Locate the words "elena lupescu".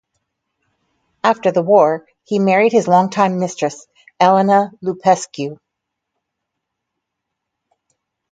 4.19-5.59